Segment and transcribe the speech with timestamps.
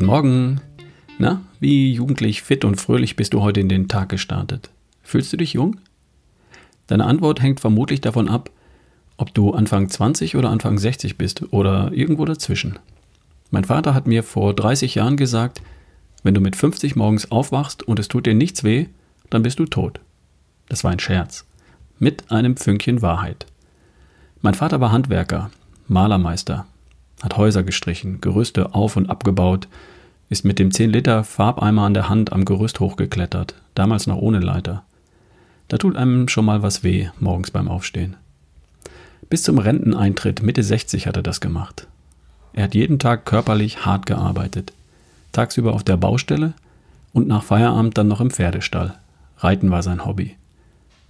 [0.00, 0.60] Morgen.
[1.18, 4.70] Na, wie jugendlich fit und fröhlich bist du heute in den Tag gestartet?
[5.02, 5.76] Fühlst du dich jung?
[6.86, 8.50] Deine Antwort hängt vermutlich davon ab,
[9.16, 12.78] ob du Anfang 20 oder Anfang 60 bist oder irgendwo dazwischen.
[13.50, 15.60] Mein Vater hat mir vor 30 Jahren gesagt,
[16.22, 18.86] wenn du mit 50 morgens aufwachst und es tut dir nichts weh,
[19.30, 20.00] dann bist du tot.
[20.68, 21.44] Das war ein Scherz.
[21.98, 23.46] Mit einem Fünkchen Wahrheit.
[24.40, 25.50] Mein Vater war Handwerker,
[25.86, 26.66] Malermeister,
[27.22, 29.68] hat Häuser gestrichen, Gerüste auf und abgebaut,
[30.28, 34.82] ist mit dem 10-Liter-Farbeimer an der Hand am Gerüst hochgeklettert, damals noch ohne Leiter.
[35.68, 38.16] Da tut einem schon mal was weh, morgens beim Aufstehen.
[39.30, 41.86] Bis zum Renteneintritt Mitte 60 hat er das gemacht.
[42.52, 44.72] Er hat jeden Tag körperlich hart gearbeitet.
[45.32, 46.52] Tagsüber auf der Baustelle
[47.12, 48.94] und nach Feierabend dann noch im Pferdestall.
[49.38, 50.36] Reiten war sein Hobby.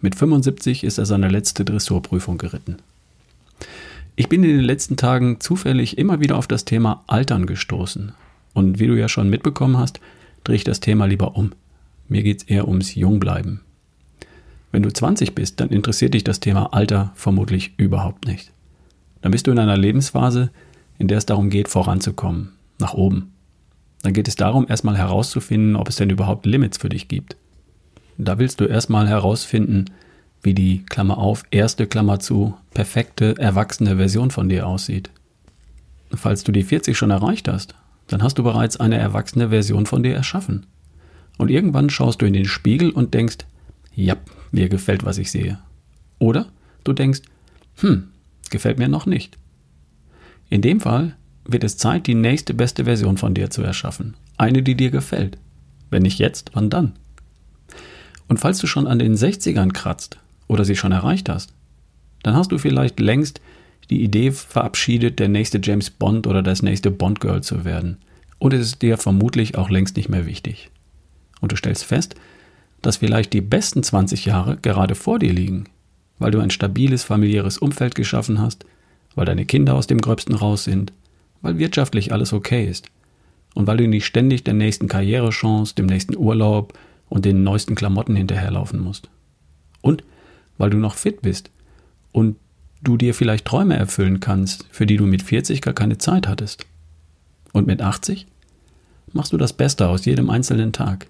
[0.00, 2.76] Mit 75 ist er seine letzte Dressurprüfung geritten.
[4.16, 8.12] Ich bin in den letzten Tagen zufällig immer wieder auf das Thema Altern gestoßen.
[8.52, 10.00] Und wie du ja schon mitbekommen hast,
[10.44, 11.52] drehe ich das Thema lieber um.
[12.08, 13.60] Mir geht es eher ums Jungbleiben.
[14.72, 18.52] Wenn du 20 bist, dann interessiert dich das Thema Alter vermutlich überhaupt nicht.
[19.22, 20.50] Dann bist du in einer Lebensphase,
[20.98, 23.32] in der es darum geht, voranzukommen, nach oben.
[24.02, 27.36] Dann geht es darum, erstmal herauszufinden, ob es denn überhaupt Limits für dich gibt.
[28.16, 29.86] Da willst du erstmal herausfinden,
[30.42, 35.10] wie die Klammer auf, erste Klammer zu, perfekte, erwachsene Version von dir aussieht.
[36.12, 37.74] Falls du die 40 schon erreicht hast,
[38.06, 40.66] dann hast du bereits eine erwachsene Version von dir erschaffen.
[41.38, 43.38] Und irgendwann schaust du in den Spiegel und denkst,
[43.94, 44.16] ja,
[44.50, 45.58] mir gefällt, was ich sehe.
[46.18, 46.46] Oder
[46.84, 47.22] du denkst,
[47.76, 48.08] hm,
[48.50, 49.38] gefällt mir noch nicht.
[50.48, 54.14] In dem Fall wird es Zeit, die nächste beste Version von dir zu erschaffen.
[54.36, 55.38] Eine, die dir gefällt.
[55.90, 56.92] Wenn nicht jetzt, wann dann?
[58.28, 60.18] Und falls du schon an den 60ern kratzt
[60.50, 61.54] oder sie schon erreicht hast,
[62.24, 63.40] dann hast du vielleicht längst
[63.88, 67.98] die Idee verabschiedet, der nächste James Bond oder das nächste Bond Girl zu werden.
[68.40, 70.70] Und es ist dir vermutlich auch längst nicht mehr wichtig.
[71.40, 72.16] Und du stellst fest,
[72.82, 75.64] dass vielleicht die besten 20 Jahre gerade vor dir liegen,
[76.18, 78.66] weil du ein stabiles familiäres Umfeld geschaffen hast,
[79.14, 80.92] weil deine Kinder aus dem Gröbsten raus sind,
[81.42, 82.88] weil wirtschaftlich alles okay ist
[83.54, 86.76] und weil du nicht ständig der nächsten Karrierechance, dem nächsten Urlaub
[87.08, 89.08] und den neuesten Klamotten hinterherlaufen musst.
[89.80, 90.02] Und
[90.60, 91.50] weil du noch fit bist
[92.12, 92.36] und
[92.82, 96.66] du dir vielleicht Träume erfüllen kannst, für die du mit 40 gar keine Zeit hattest.
[97.52, 98.26] Und mit 80
[99.12, 101.06] machst du das Beste aus jedem einzelnen Tag.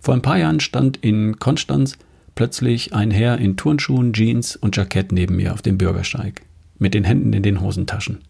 [0.00, 1.98] Vor ein paar Jahren stand in Konstanz
[2.34, 6.40] plötzlich ein Herr in Turnschuhen, Jeans und Jackett neben mir auf dem Bürgersteig,
[6.78, 8.22] mit den Händen in den Hosentaschen.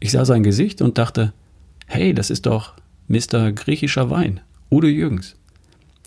[0.00, 1.34] Ich sah sein Gesicht und dachte,
[1.86, 2.72] hey, das ist doch
[3.08, 3.52] Mr.
[3.52, 4.40] griechischer Wein,
[4.70, 5.36] Udo Jürgens.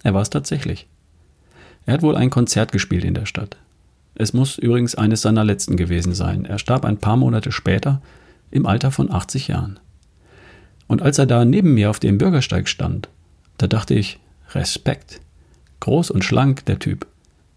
[0.01, 0.87] Er war es tatsächlich.
[1.89, 3.57] Er hat wohl ein Konzert gespielt in der Stadt.
[4.13, 6.45] Es muss übrigens eines seiner letzten gewesen sein.
[6.45, 7.99] Er starb ein paar Monate später
[8.51, 9.79] im Alter von 80 Jahren.
[10.85, 13.09] Und als er da neben mir auf dem Bürgersteig stand,
[13.57, 14.19] da dachte ich,
[14.51, 15.19] Respekt.
[15.79, 17.07] Groß und schlank, der Typ.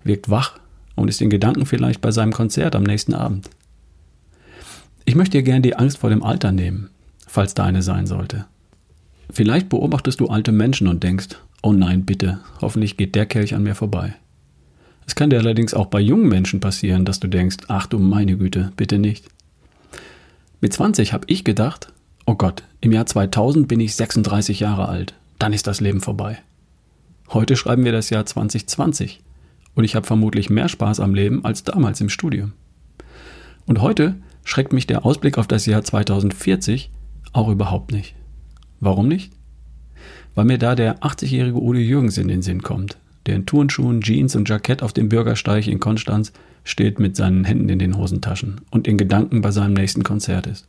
[0.03, 0.59] Wirkt wach
[0.94, 3.50] und ist in Gedanken vielleicht bei seinem Konzert am nächsten Abend.
[5.04, 6.88] Ich möchte dir gern die Angst vor dem Alter nehmen,
[7.26, 8.47] falls da eine sein sollte.
[9.31, 13.62] Vielleicht beobachtest du alte Menschen und denkst, oh nein, bitte, hoffentlich geht der Kelch an
[13.62, 14.14] mir vorbei.
[15.06, 18.36] Es kann dir allerdings auch bei jungen Menschen passieren, dass du denkst, ach du meine
[18.36, 19.26] Güte, bitte nicht.
[20.60, 21.92] Mit 20 habe ich gedacht,
[22.26, 26.38] oh Gott, im Jahr 2000 bin ich 36 Jahre alt, dann ist das Leben vorbei.
[27.30, 29.20] Heute schreiben wir das Jahr 2020
[29.74, 32.52] und ich habe vermutlich mehr Spaß am Leben als damals im Studium.
[33.66, 36.90] Und heute schreckt mich der Ausblick auf das Jahr 2040
[37.32, 38.14] auch überhaupt nicht.
[38.80, 39.32] Warum nicht?
[40.34, 42.96] Weil mir da der 80-jährige Udo Jürgens in den Sinn kommt,
[43.26, 46.32] der in Turnschuhen, Jeans und Jackett auf dem Bürgersteig in Konstanz
[46.64, 50.66] steht mit seinen Händen in den Hosentaschen und in Gedanken bei seinem nächsten Konzert ist.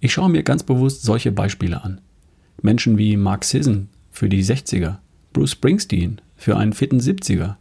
[0.00, 2.00] Ich schaue mir ganz bewusst solche Beispiele an.
[2.62, 4.96] Menschen wie Mark Sisson für die 60er,
[5.32, 7.56] Bruce Springsteen für einen fitten 70er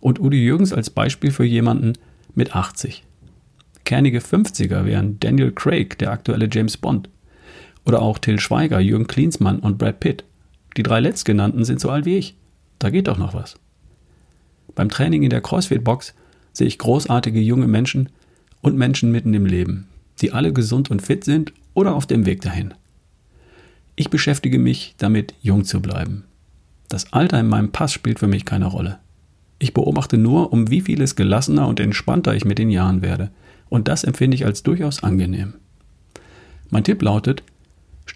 [0.00, 1.94] und Udi Jürgens als Beispiel für jemanden
[2.34, 3.04] mit 80.
[3.84, 7.08] Kernige 50er wären Daniel Craig, der aktuelle James Bond.
[7.86, 10.24] Oder auch Till Schweiger, Jürgen Klinsmann und Brad Pitt.
[10.76, 12.36] Die drei letztgenannten sind so alt wie ich.
[12.78, 13.56] Da geht doch noch was.
[14.74, 16.14] Beim Training in der CrossFit-Box
[16.52, 18.10] sehe ich großartige junge Menschen
[18.60, 19.86] und Menschen mitten im Leben,
[20.20, 22.74] die alle gesund und fit sind oder auf dem Weg dahin.
[23.94, 26.24] Ich beschäftige mich damit, jung zu bleiben.
[26.88, 28.98] Das Alter in meinem Pass spielt für mich keine Rolle.
[29.58, 33.30] Ich beobachte nur, um wie vieles gelassener und entspannter ich mit den Jahren werde.
[33.68, 35.54] Und das empfinde ich als durchaus angenehm.
[36.68, 37.42] Mein Tipp lautet,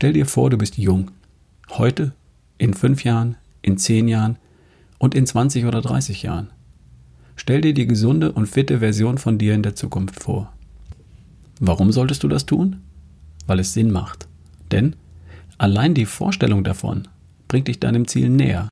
[0.00, 1.10] stell dir vor, du bist jung.
[1.68, 2.14] Heute,
[2.56, 4.38] in fünf Jahren, in zehn Jahren,
[4.98, 6.48] und in 20 oder 30 Jahren.
[7.36, 10.52] Stell dir die gesunde und fitte Version von dir in der Zukunft vor.
[11.58, 12.80] Warum solltest du das tun?
[13.46, 14.26] Weil es Sinn macht.
[14.72, 14.96] Denn
[15.60, 17.06] Allein die Vorstellung davon
[17.46, 18.70] bringt dich deinem Ziel näher.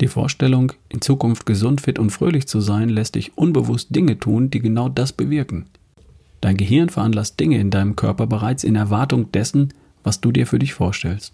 [0.00, 4.50] Die Vorstellung, in Zukunft gesund, fit und fröhlich zu sein, lässt dich unbewusst Dinge tun,
[4.50, 5.66] die genau das bewirken.
[6.40, 9.74] Dein Gehirn veranlasst Dinge in deinem Körper bereits in Erwartung dessen,
[10.04, 11.32] was du dir für dich vorstellst.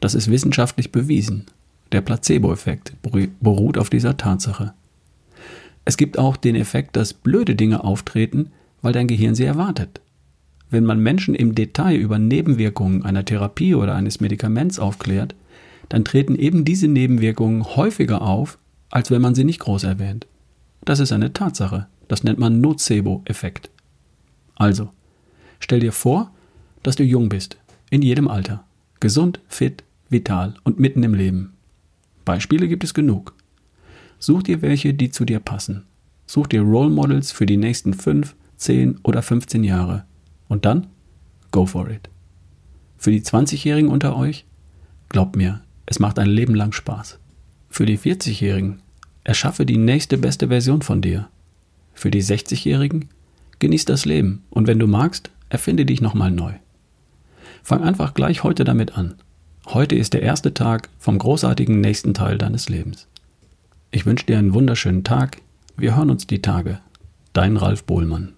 [0.00, 1.46] Das ist wissenschaftlich bewiesen.
[1.92, 2.94] Der Placebo-Effekt
[3.40, 4.72] beruht auf dieser Tatsache.
[5.84, 8.50] Es gibt auch den Effekt, dass blöde Dinge auftreten,
[8.80, 10.00] weil dein Gehirn sie erwartet.
[10.70, 15.34] Wenn man Menschen im Detail über Nebenwirkungen einer Therapie oder eines Medikaments aufklärt,
[15.88, 20.26] dann treten eben diese Nebenwirkungen häufiger auf, als wenn man sie nicht groß erwähnt.
[20.84, 21.86] Das ist eine Tatsache.
[22.08, 23.70] Das nennt man Nocebo-Effekt.
[24.54, 24.88] Also,
[25.60, 26.30] stell dir vor,
[26.82, 27.56] dass du jung bist,
[27.92, 28.64] in jedem Alter,
[29.00, 31.52] gesund, fit, vital und mitten im Leben.
[32.24, 33.34] Beispiele gibt es genug.
[34.18, 35.82] Such dir welche, die zu dir passen.
[36.26, 40.04] Such dir Role Models für die nächsten 5, 10 oder 15 Jahre.
[40.48, 40.86] Und dann,
[41.50, 42.08] go for it.
[42.96, 44.46] Für die 20-Jährigen unter euch,
[45.10, 47.18] glaubt mir, es macht ein Leben lang Spaß.
[47.68, 48.80] Für die 40-Jährigen,
[49.22, 51.28] erschaffe die nächste beste Version von dir.
[51.92, 53.10] Für die 60-Jährigen,
[53.58, 56.54] genieß das Leben und wenn du magst, erfinde dich nochmal neu.
[57.62, 59.14] Fang einfach gleich heute damit an.
[59.66, 63.06] Heute ist der erste Tag vom großartigen nächsten Teil deines Lebens.
[63.92, 65.40] Ich wünsche dir einen wunderschönen Tag.
[65.76, 66.80] Wir hören uns die Tage.
[67.32, 68.34] Dein Ralf Bohlmann.